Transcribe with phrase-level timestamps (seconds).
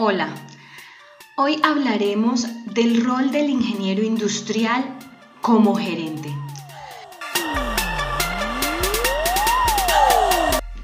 [0.00, 0.28] Hola,
[1.36, 4.84] hoy hablaremos del rol del ingeniero industrial
[5.42, 6.32] como gerente.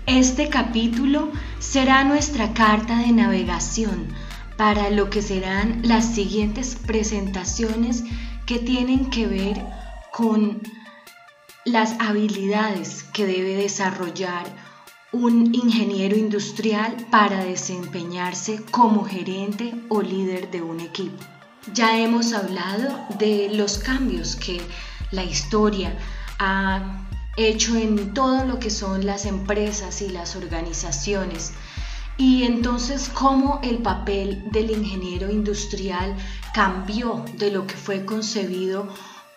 [0.07, 4.09] Este capítulo será nuestra carta de navegación
[4.57, 8.03] para lo que serán las siguientes presentaciones
[8.47, 9.65] que tienen que ver
[10.11, 10.61] con
[11.65, 14.45] las habilidades que debe desarrollar
[15.15, 21.25] un ingeniero industrial para desempeñarse como gerente o líder de un equipo.
[21.73, 24.61] Ya hemos hablado de los cambios que
[25.13, 25.97] la historia
[26.41, 27.07] ha
[27.37, 31.53] hecho en todo lo que son las empresas y las organizaciones.
[32.17, 36.17] Y entonces cómo el papel del ingeniero industrial
[36.53, 38.89] cambió de lo que fue concebido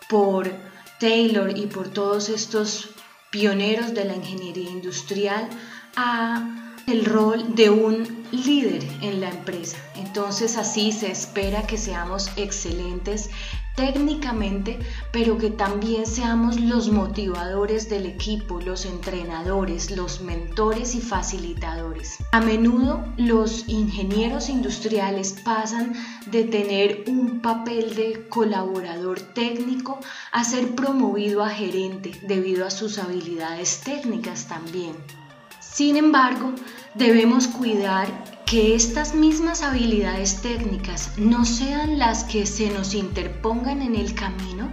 [0.08, 0.50] por
[0.98, 2.90] Taylor y por todos estos
[3.30, 5.48] pioneros de la ingeniería industrial
[5.96, 9.76] a el rol de un líder en la empresa.
[9.96, 13.30] Entonces así se espera que seamos excelentes
[13.76, 14.78] técnicamente,
[15.12, 22.16] pero que también seamos los motivadores del equipo, los entrenadores, los mentores y facilitadores.
[22.32, 25.92] A menudo los ingenieros industriales pasan
[26.26, 30.00] de tener un papel de colaborador técnico
[30.32, 34.96] a ser promovido a gerente debido a sus habilidades técnicas también.
[35.60, 36.52] Sin embargo,
[36.98, 38.08] debemos cuidar
[38.44, 44.68] que estas mismas habilidades técnicas no sean las que se nos interpongan en el camino,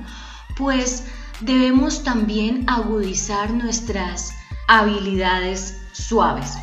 [0.57, 1.03] pues
[1.41, 4.33] debemos también agudizar nuestras
[4.67, 6.53] habilidades suaves.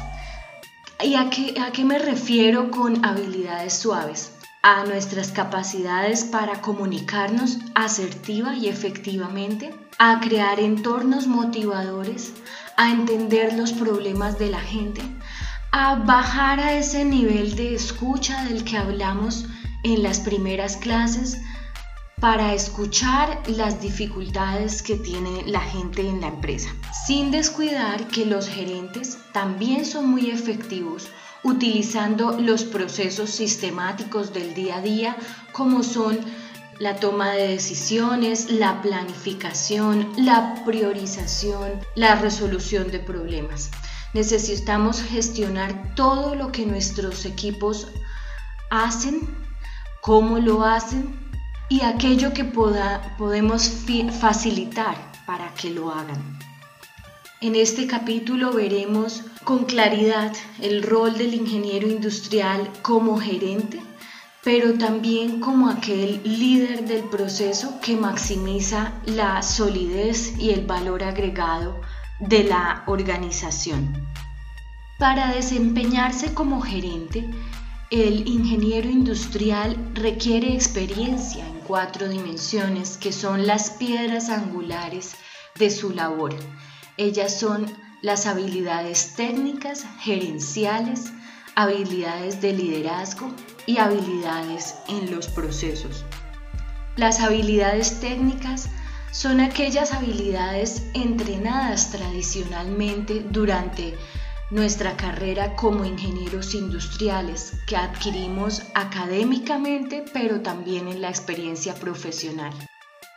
[1.01, 4.33] ¿Y a qué, a qué me refiero con habilidades suaves?
[4.63, 12.33] A nuestras capacidades para comunicarnos asertiva y efectivamente, a crear entornos motivadores,
[12.77, 15.03] a entender los problemas de la gente,
[15.73, 19.47] a bajar a ese nivel de escucha del que hablamos
[19.85, 21.39] en las primeras clases
[22.21, 26.71] para escuchar las dificultades que tiene la gente en la empresa,
[27.07, 31.09] sin descuidar que los gerentes también son muy efectivos
[31.43, 35.17] utilizando los procesos sistemáticos del día a día
[35.53, 36.21] como son
[36.79, 43.71] la toma de decisiones, la planificación, la priorización, la resolución de problemas.
[44.15, 47.89] Necesitamos gestionar todo lo que nuestros equipos
[48.71, 49.21] hacen,
[50.01, 51.19] cómo lo hacen
[51.69, 53.71] y aquello que podemos
[54.21, 54.97] facilitar
[55.27, 56.39] para que lo hagan.
[57.41, 63.81] En este capítulo veremos con claridad el rol del ingeniero industrial como gerente
[64.43, 71.81] pero también como aquel líder del proceso que maximiza la solidez y el valor agregado
[72.21, 74.07] de la organización.
[74.99, 77.29] Para desempeñarse como gerente,
[77.91, 85.15] el ingeniero industrial requiere experiencia en cuatro dimensiones que son las piedras angulares
[85.59, 86.35] de su labor.
[86.97, 87.67] Ellas son
[88.01, 91.13] las habilidades técnicas, gerenciales,
[91.55, 93.31] habilidades de liderazgo
[93.67, 96.05] y habilidades en los procesos.
[96.97, 98.69] Las habilidades técnicas
[99.13, 103.95] son aquellas habilidades entrenadas tradicionalmente durante
[104.51, 112.53] nuestra carrera como ingenieros industriales que adquirimos académicamente pero también en la experiencia profesional.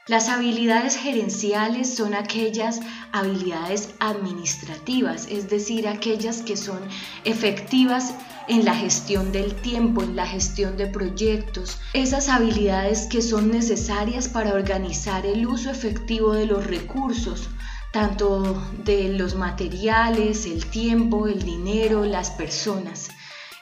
[0.07, 2.79] Las habilidades gerenciales son aquellas
[3.11, 6.79] habilidades administrativas, es decir, aquellas que son
[7.23, 8.13] efectivas
[8.47, 14.27] en la gestión del tiempo, en la gestión de proyectos, esas habilidades que son necesarias
[14.27, 17.49] para organizar el uso efectivo de los recursos,
[17.91, 23.09] tanto de los materiales, el tiempo, el dinero, las personas.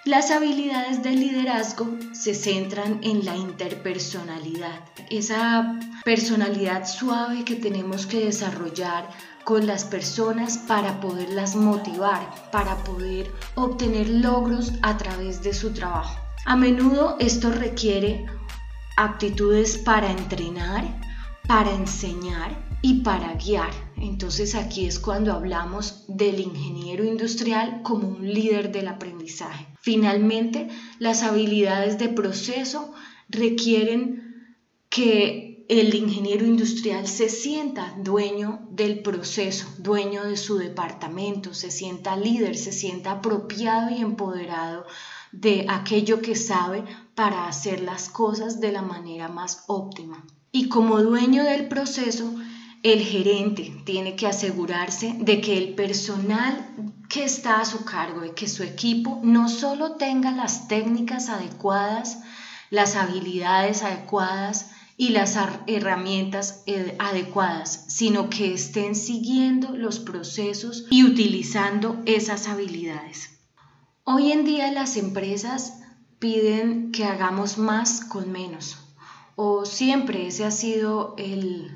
[0.06, 8.26] Las habilidades del liderazgo se centran en la interpersonalidad, esa personalidad suave que tenemos que
[8.26, 9.08] desarrollar
[9.44, 16.20] con las personas para poderlas motivar, para poder obtener logros a través de su trabajo.
[16.46, 18.26] A menudo esto requiere
[18.98, 20.84] aptitudes para entrenar,
[21.48, 23.72] para enseñar y para guiar.
[23.98, 29.68] Entonces aquí es cuando hablamos del ingeniero industrial como un líder del aprendizaje.
[29.80, 30.68] Finalmente,
[31.00, 32.94] las habilidades de proceso
[33.30, 34.52] requieren
[34.90, 42.16] que el ingeniero industrial se sienta dueño del proceso, dueño de su departamento, se sienta
[42.18, 44.86] líder, se sienta apropiado y empoderado
[45.32, 46.84] de aquello que sabe
[47.16, 50.26] para hacer las cosas de la manera más óptima.
[50.52, 52.34] Y como dueño del proceso,
[52.84, 56.76] el gerente tiene que asegurarse de que el personal
[57.10, 62.20] que está a su cargo y que su equipo no solo tenga las técnicas adecuadas,
[62.70, 65.38] las habilidades adecuadas y las
[65.68, 73.40] herramientas eh, adecuadas, sino que estén siguiendo los procesos y utilizando esas habilidades.
[74.04, 75.80] Hoy en día las empresas
[76.20, 78.78] piden que hagamos más con menos,
[79.36, 81.72] o siempre ese ha sido el,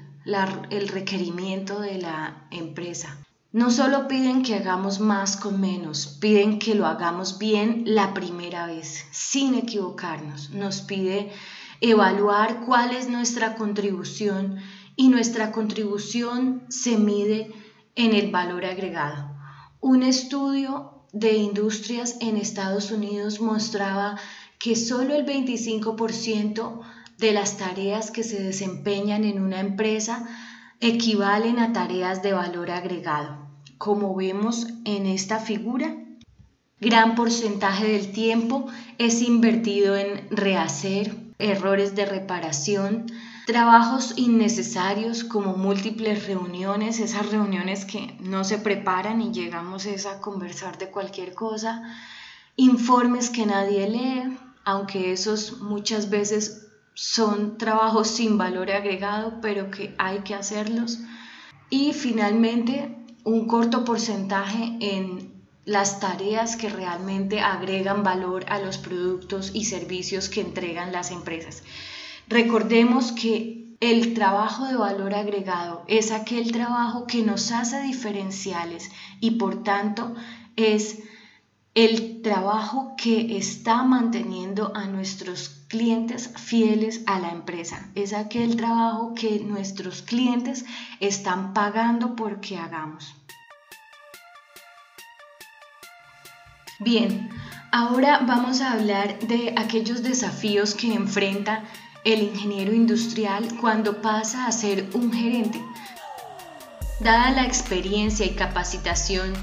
[0.69, 3.17] el requerimiento de la empresa.
[3.53, 8.67] No solo piden que hagamos más con menos, piden que lo hagamos bien la primera
[8.67, 10.51] vez, sin equivocarnos.
[10.51, 11.31] Nos pide
[11.81, 14.57] evaluar cuál es nuestra contribución
[14.95, 17.51] y nuestra contribución se mide
[17.95, 19.35] en el valor agregado.
[19.79, 24.17] Un estudio de industrias en Estados Unidos mostraba
[24.59, 26.81] que solo el 25%
[27.17, 30.27] de las tareas que se desempeñan en una empresa
[30.79, 33.47] equivalen a tareas de valor agregado.
[33.77, 35.95] Como vemos en esta figura,
[36.79, 43.07] gran porcentaje del tiempo es invertido en rehacer, errores de reparación,
[43.45, 50.77] trabajos innecesarios como múltiples reuniones, esas reuniones que no se preparan y llegamos a conversar
[50.77, 51.83] de cualquier cosa,
[52.55, 59.93] informes que nadie lee, aunque esos muchas veces son trabajos sin valor agregado, pero que
[59.99, 60.99] hay que hacerlos.
[61.69, 65.36] Y finalmente, un corto porcentaje en
[65.67, 71.61] las tareas que realmente agregan valor a los productos y servicios que entregan las empresas.
[72.29, 79.31] Recordemos que el trabajo de valor agregado es aquel trabajo que nos hace diferenciales y
[79.31, 80.15] por tanto
[80.55, 80.99] es
[81.75, 87.91] el trabajo que está manteniendo a nuestros clientes fieles a la empresa.
[87.93, 90.63] Es aquel trabajo que nuestros clientes
[91.01, 93.13] están pagando porque hagamos.
[96.79, 97.29] Bien,
[97.71, 101.63] ahora vamos a hablar de aquellos desafíos que enfrenta
[102.05, 105.59] el ingeniero industrial cuando pasa a ser un gerente.
[106.99, 109.33] Dada la experiencia y capacitación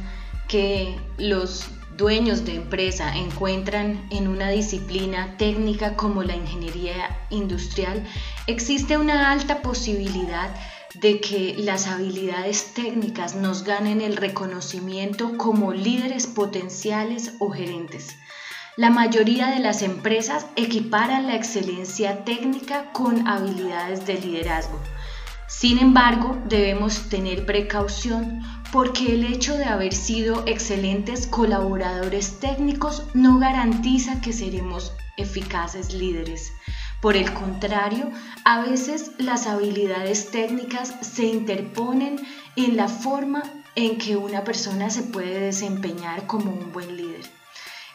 [0.46, 1.66] que los
[1.96, 8.04] dueños de empresa encuentran en una disciplina técnica como la ingeniería industrial,
[8.46, 10.54] existe una alta posibilidad
[10.94, 18.16] de que las habilidades técnicas nos ganen el reconocimiento como líderes potenciales o gerentes.
[18.76, 24.80] La mayoría de las empresas equiparan la excelencia técnica con habilidades de liderazgo.
[25.46, 28.42] Sin embargo, debemos tener precaución
[28.72, 36.52] porque el hecho de haber sido excelentes colaboradores técnicos no garantiza que seremos eficaces líderes.
[37.04, 38.10] Por el contrario,
[38.46, 42.16] a veces las habilidades técnicas se interponen
[42.56, 43.42] en la forma
[43.74, 47.20] en que una persona se puede desempeñar como un buen líder.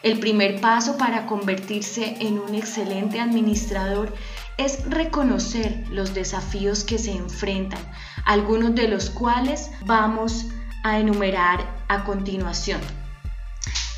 [0.04, 4.14] El primer paso para convertirse en un excelente administrador
[4.58, 7.82] es reconocer los desafíos que se enfrentan,
[8.24, 10.46] algunos de los cuales vamos
[10.84, 12.80] a enumerar a continuación.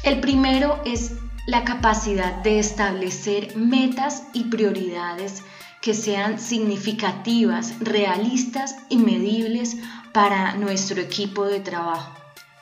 [0.05, 1.13] El primero es
[1.47, 5.43] la capacidad de establecer metas y prioridades
[5.81, 9.77] que sean significativas, realistas y medibles
[10.13, 12.13] para nuestro equipo de trabajo.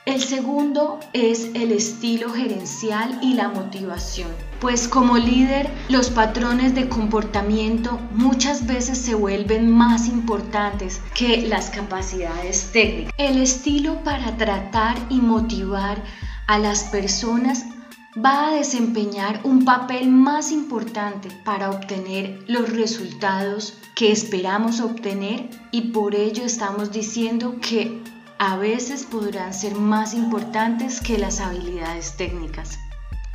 [0.07, 6.89] El segundo es el estilo gerencial y la motivación, pues como líder los patrones de
[6.89, 13.13] comportamiento muchas veces se vuelven más importantes que las capacidades técnicas.
[13.19, 16.03] El estilo para tratar y motivar
[16.47, 17.67] a las personas
[18.17, 25.93] va a desempeñar un papel más importante para obtener los resultados que esperamos obtener y
[25.93, 28.03] por ello estamos diciendo que
[28.39, 32.79] a veces podrán ser más importantes que las habilidades técnicas.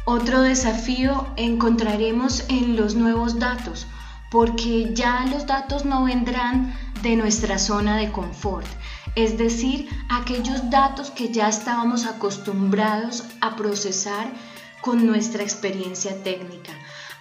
[0.04, 3.88] Otro desafío encontraremos en los nuevos datos,
[4.30, 8.68] porque ya los datos no vendrán de nuestra zona de confort,
[9.16, 14.28] es decir, aquellos datos que ya estábamos acostumbrados a procesar
[14.86, 16.72] con nuestra experiencia técnica.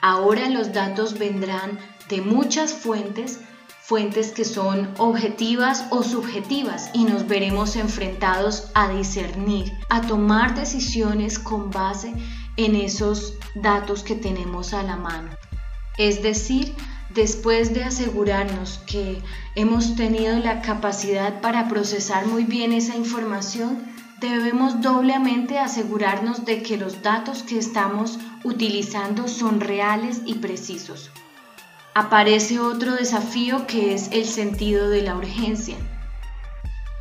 [0.03, 1.79] Ahora los datos vendrán
[2.11, 3.41] de muchas fuentes
[3.81, 11.39] fuentes que son objetivas o subjetivas y nos veremos enfrentados a discernir, a tomar decisiones
[11.39, 12.13] con base
[12.59, 15.31] en esos datos que tenemos a la mano.
[15.97, 16.75] Es decir,
[17.15, 19.23] después de asegurarnos que
[19.55, 23.94] hemos tenido la capacidad para procesar muy bien esa información,
[24.31, 31.11] debemos doblemente asegurarnos de que los datos que estamos utilizando son reales y precisos
[31.95, 35.77] aparece otro desafío que es el sentido de la urgencia.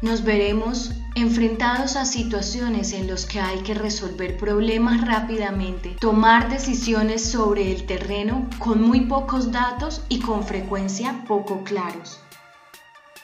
[0.03, 7.24] Nos veremos enfrentados a situaciones en las que hay que resolver problemas rápidamente, tomar decisiones
[7.25, 12.20] sobre el terreno con muy pocos datos y con frecuencia poco claros.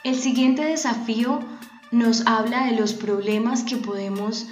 [0.02, 1.40] El siguiente desafío
[1.90, 4.46] nos habla de los problemas que podemos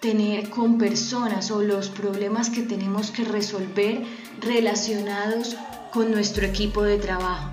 [0.00, 4.04] tener con personas o los problemas que tenemos que resolver
[4.40, 5.56] relacionados
[5.92, 7.50] con nuestro equipo de trabajo.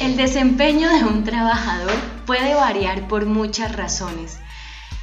[0.00, 1.92] El desempeño de un trabajador
[2.24, 4.38] puede variar por muchas razones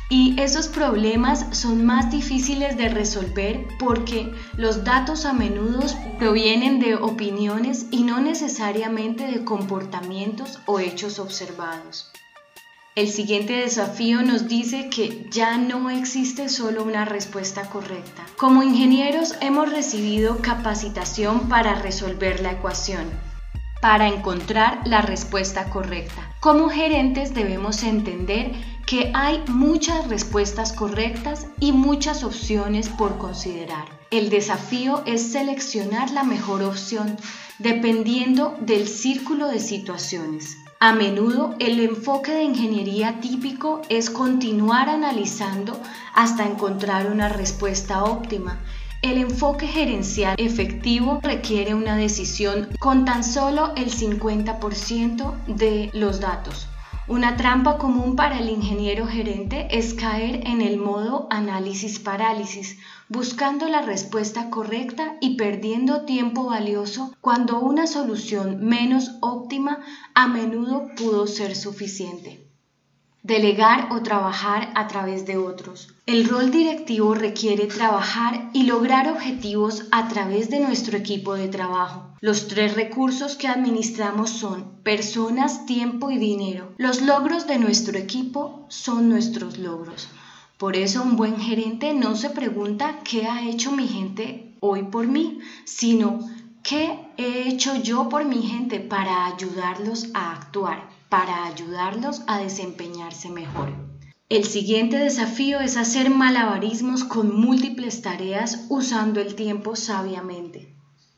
[0.10, 5.82] y esos problemas son más difíciles de resolver porque los datos a menudo
[6.18, 12.12] provienen de opiniones y no necesariamente de comportamientos o hechos observados.
[12.96, 18.26] El siguiente desafío nos dice que ya no existe solo una respuesta correcta.
[18.36, 23.08] Como ingenieros hemos recibido capacitación para resolver la ecuación,
[23.80, 26.36] para encontrar la respuesta correcta.
[26.40, 28.54] Como gerentes debemos entender
[28.88, 33.86] que hay muchas respuestas correctas y muchas opciones por considerar.
[34.10, 37.18] El desafío es seleccionar la mejor opción
[37.60, 40.58] dependiendo del círculo de situaciones.
[40.82, 45.78] A menudo el enfoque de ingeniería típico es continuar analizando
[46.14, 48.62] hasta encontrar una respuesta óptima.
[49.02, 56.70] El enfoque gerencial efectivo requiere una decisión con tan solo el 50% de los datos.
[57.10, 62.78] Una trampa común para el ingeniero gerente es caer en el modo análisis parálisis,
[63.10, 69.80] buscando la respuesta correcta y perdiendo tiempo valioso cuando una solución menos óptima
[70.14, 72.46] a menudo pudo ser suficiente.
[73.24, 75.94] Delegar o trabajar a través de otros.
[76.06, 82.16] El rol directivo requiere trabajar y lograr objetivos a través de nuestro equipo de trabajo.
[82.22, 86.74] Los tres recursos que administramos son personas, tiempo y dinero.
[86.78, 90.08] Los logros de nuestro equipo son nuestros logros.
[90.60, 95.08] Por eso un buen gerente no se pregunta qué ha hecho mi gente hoy por
[95.08, 96.20] mí, sino
[96.62, 103.30] qué he hecho yo por mi gente para ayudarlos a actuar para ayudarlos a desempeñarse
[103.30, 103.74] mejor.
[104.30, 110.76] El siguiente desafío es hacer malabarismos con múltiples tareas usando el tiempo sabiamente.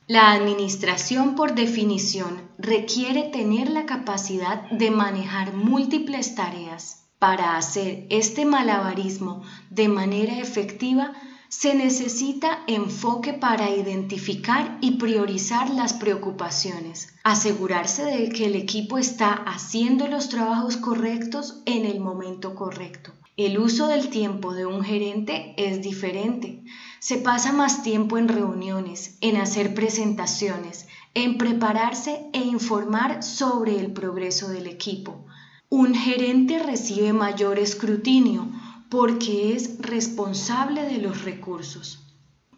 [0.07, 7.00] La administración por definición requiere tener la capacidad de manejar múltiples tareas.
[7.21, 11.13] Para hacer este malabarismo de manera efectiva
[11.49, 19.33] se necesita enfoque para identificar y priorizar las preocupaciones, asegurarse de que el equipo está
[19.33, 23.13] haciendo los trabajos correctos en el momento correcto.
[23.37, 26.63] El uso del tiempo de un gerente es diferente.
[26.99, 33.93] Se pasa más tiempo en reuniones, en hacer presentaciones, en prepararse e informar sobre el
[33.93, 35.27] progreso del equipo.
[35.73, 38.51] Un gerente recibe mayor escrutinio,
[38.89, 42.05] porque es responsable de los recursos.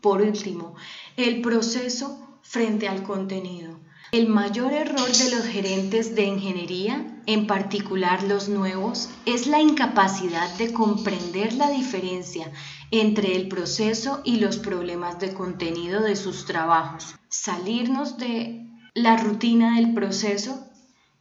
[0.01, 0.73] Por último,
[1.15, 3.79] el proceso frente al contenido.
[4.11, 10.49] El mayor error de los gerentes de ingeniería, en particular los nuevos, es la incapacidad
[10.57, 12.51] de comprender la diferencia
[12.89, 17.13] entre el proceso y los problemas de contenido de sus trabajos.
[17.29, 20.72] Salirnos de la rutina del proceso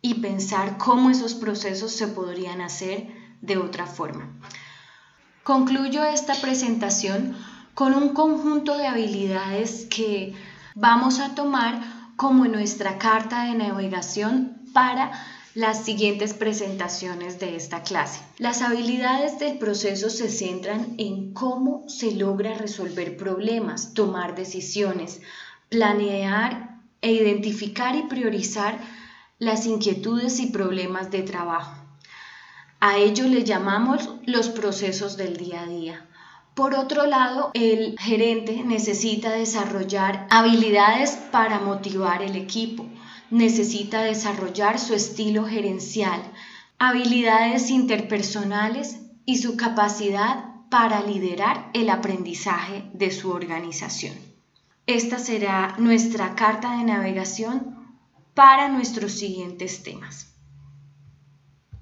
[0.02, 3.06] y pensar cómo esos procesos se podrían hacer
[3.40, 4.28] de otra forma.
[5.44, 7.36] Concluyo esta presentación
[7.74, 10.34] con un conjunto de habilidades que
[10.74, 11.80] vamos a tomar
[12.16, 15.12] como nuestra carta de navegación para
[15.54, 18.20] las siguientes presentaciones de esta clase.
[18.38, 25.20] Las habilidades del proceso se centran en cómo se logra resolver problemas, tomar decisiones,
[25.68, 28.78] planear e identificar y priorizar
[29.42, 31.74] las inquietudes y problemas de trabajo.
[32.78, 36.06] A ello le llamamos los procesos del día a día.
[36.54, 42.86] Por otro lado, el gerente necesita desarrollar habilidades para motivar el equipo,
[43.30, 46.22] necesita desarrollar su estilo gerencial,
[46.78, 54.14] habilidades interpersonales y su capacidad para liderar el aprendizaje de su organización.
[54.86, 57.81] Esta será nuestra carta de navegación
[58.34, 60.31] para nuestros siguientes temas.